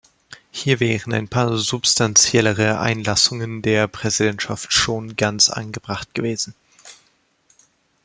[0.49, 6.55] Hier wären ein paar substanziellere Einlassungen der Präsidentschaft schon ganz angebracht gewesen.